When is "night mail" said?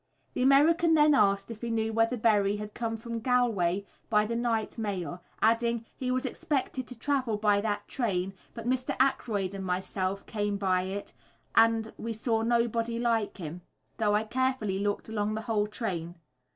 4.35-5.21